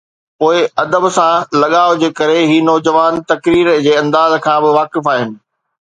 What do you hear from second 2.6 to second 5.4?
نوجوان تقرير جي انداز کان به واقف آهن.